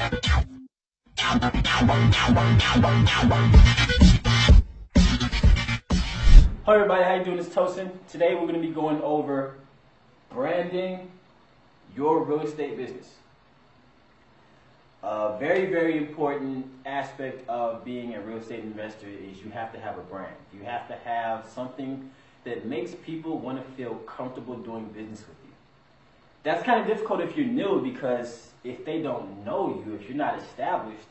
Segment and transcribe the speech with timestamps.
[0.00, 0.08] Hello
[6.68, 7.38] everybody, how you doing?
[7.38, 7.90] It's Tosin.
[8.08, 9.56] Today we're going to be going over
[10.30, 11.10] branding
[11.94, 13.16] your real estate business.
[15.02, 19.80] A very, very important aspect of being a real estate investor is you have to
[19.80, 20.34] have a brand.
[20.54, 22.10] You have to have something
[22.44, 25.39] that makes people want to feel comfortable doing business with.
[26.42, 30.16] That's kind of difficult if you're new because if they don't know you, if you're
[30.16, 31.06] not established,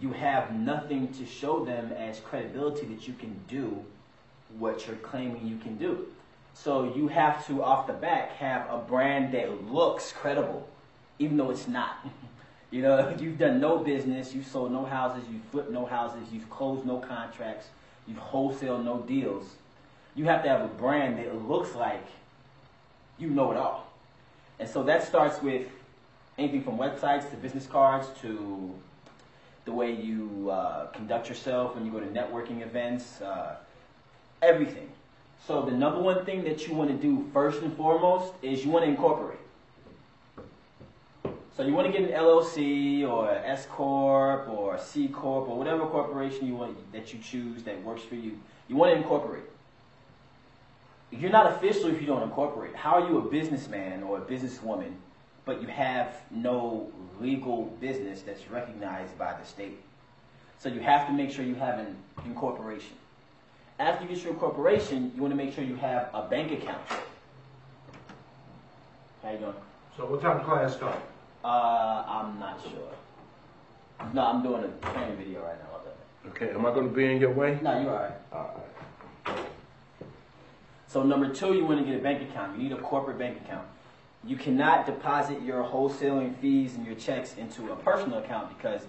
[0.00, 3.84] you have nothing to show them as credibility that you can do
[4.58, 6.06] what you're claiming you can do.
[6.54, 10.68] So you have to, off the back, have a brand that looks credible,
[11.18, 12.06] even though it's not.
[12.70, 16.48] you know, you've done no business, you've sold no houses, you've flipped no houses, you've
[16.50, 17.66] closed no contracts,
[18.06, 19.56] you've wholesale no deals.
[20.14, 22.04] You have to have a brand that looks like
[23.18, 23.83] you know it all.
[24.58, 25.66] And so that starts with
[26.38, 28.74] anything from websites to business cards to
[29.64, 33.56] the way you uh, conduct yourself when you go to networking events, uh,
[34.42, 34.90] everything.
[35.46, 38.70] So the number one thing that you want to do first and foremost is you
[38.70, 39.38] want to incorporate.
[41.56, 45.86] So you want to get an LLC or S corp or C corp or whatever
[45.86, 48.38] corporation you want that you choose that works for you.
[48.68, 49.44] You want to incorporate.
[51.18, 52.74] You're not official if you don't incorporate.
[52.74, 54.92] How are you a businessman or a businesswoman,
[55.44, 59.78] but you have no legal business that's recognized by the state?
[60.58, 62.96] So you have to make sure you have an incorporation.
[63.78, 66.82] After you get your incorporation, you want to make sure you have a bank account.
[69.22, 69.54] How you doing?
[69.96, 70.98] So what time class start?
[71.44, 74.10] Uh, I'm not sure.
[74.12, 75.68] No, I'm doing a training video right now.
[75.70, 75.96] about.
[76.34, 77.58] Okay, am I gonna be in your way?
[77.62, 78.12] No, you're alright.
[78.32, 78.56] Alright.
[80.94, 82.56] So number two, you want to get a bank account.
[82.56, 83.66] You need a corporate bank account.
[84.22, 88.82] You cannot deposit your wholesaling fees and your checks into a personal account because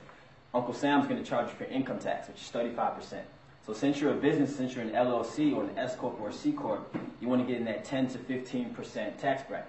[0.54, 3.22] Uncle Sam's going to charge you for income tax, which is 35%.
[3.66, 6.32] So since you're a business, since you're an LLC or an S corp or a
[6.32, 9.68] C corp, you want to get in that 10 to 15% tax bracket.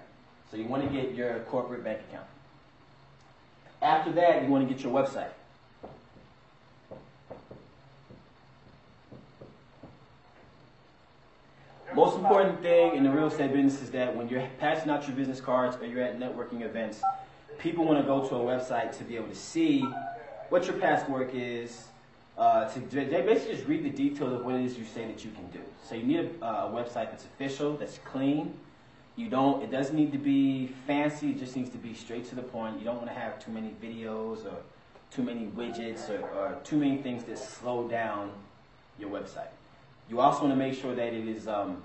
[0.51, 2.27] So you want to get your corporate bank account.
[3.81, 5.31] After that, you want to get your website.
[12.27, 15.39] Important thing in the real estate business is that when you're passing out your business
[15.39, 17.01] cards or you're at networking events,
[17.57, 19.81] people want to go to a website to be able to see
[20.49, 21.85] what your past work is,
[22.37, 25.23] uh, to they basically just read the details of what it is you say that
[25.23, 25.59] you can do.
[25.87, 28.53] So you need a, a website that's official, that's clean.
[29.15, 29.63] You don't.
[29.63, 31.31] It doesn't need to be fancy.
[31.31, 32.77] It just needs to be straight to the point.
[32.77, 34.57] You don't want to have too many videos or
[35.11, 38.31] too many widgets or, or too many things that slow down
[38.99, 39.49] your website.
[40.09, 41.81] You also want to make sure that it is um,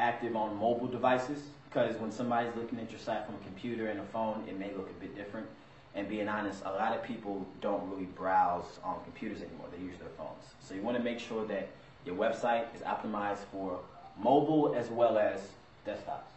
[0.00, 1.38] active on mobile devices
[1.68, 4.72] because when somebody's looking at your site from a computer and a phone, it may
[4.76, 5.46] look a bit different.
[5.94, 9.66] And being honest, a lot of people don't really browse on computers anymore.
[9.76, 10.44] They use their phones.
[10.60, 11.68] So you want to make sure that
[12.04, 13.78] your website is optimized for
[14.18, 15.40] mobile as well as
[15.86, 16.30] desktops.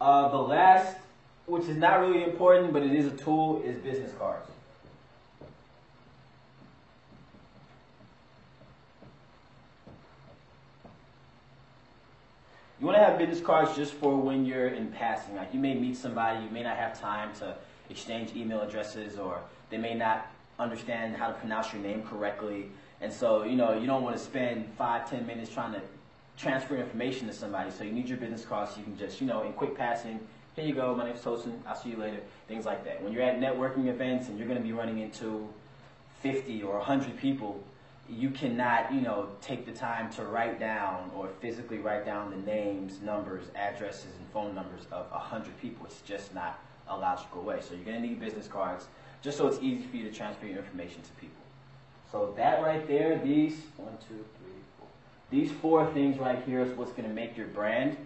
[0.00, 0.96] Uh, the last,
[1.46, 4.50] which is not really important, but it is a tool, is business cards.
[12.80, 15.36] You want to have business cards just for when you're in passing.
[15.36, 17.54] Like you may meet somebody, you may not have time to
[17.88, 19.40] exchange email addresses, or
[19.70, 20.26] they may not
[20.58, 22.66] understand how to pronounce your name correctly.
[23.00, 25.80] And so, you know, you don't want to spend five, ten minutes trying to
[26.36, 27.70] transfer information to somebody.
[27.70, 30.18] So you need your business card so you can just, you know, in quick passing,
[30.56, 33.02] here you go, my name's Tosin, I'll see you later, things like that.
[33.02, 35.48] When you're at networking events and you're going to be running into
[36.22, 37.62] 50 or 100 people,
[38.08, 42.36] you cannot, you know, take the time to write down or physically write down the
[42.36, 45.86] names, numbers, addresses, and phone numbers of 100 people.
[45.86, 47.60] It's just not a logical way.
[47.60, 48.86] So you're going to need business cards
[49.22, 51.42] just so it's easy for you to transfer your information to people.
[52.12, 54.88] So that right there, these, one, two, three, four.
[55.30, 57.96] These four things right here is what's going to make your brand.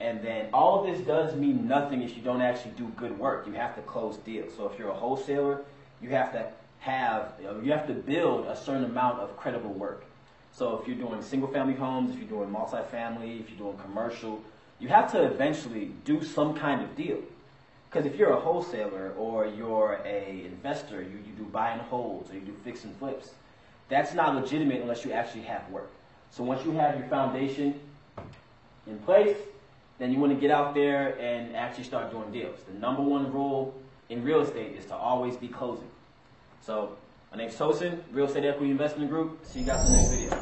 [0.00, 3.46] And then all this does mean nothing if you don't actually do good work.
[3.46, 4.52] You have to close deals.
[4.56, 5.60] So if you're a wholesaler,
[6.02, 6.46] you have to
[6.86, 7.32] have,
[7.64, 10.04] you have to build a certain amount of credible work.
[10.52, 14.40] So if you're doing single family homes, if you're doing multifamily, if you're doing commercial,
[14.78, 17.18] you have to eventually do some kind of deal.
[17.90, 22.30] Because if you're a wholesaler or you're a investor, you, you do buy and holds
[22.30, 23.30] or you do fix and flips,
[23.88, 25.90] that's not legitimate unless you actually have work.
[26.30, 27.80] So once you have your foundation
[28.86, 29.36] in place,
[29.98, 32.60] then you want to get out there and actually start doing deals.
[32.72, 33.74] The number one rule
[34.08, 35.88] in real estate is to always be closing.
[36.66, 36.96] So
[37.30, 39.38] my name's Tosin, Real Estate Equity Investment Group.
[39.46, 40.34] See you guys in the next video.